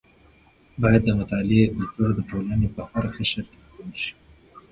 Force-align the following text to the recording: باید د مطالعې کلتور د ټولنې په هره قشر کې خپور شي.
باید 0.81 1.01
د 1.05 1.09
مطالعې 1.19 1.71
کلتور 1.75 2.09
د 2.15 2.19
ټولنې 2.29 2.67
په 2.75 2.81
هره 2.89 3.09
قشر 3.15 3.43
کې 3.51 3.57
خپور 3.65 3.93
شي. 4.01 4.13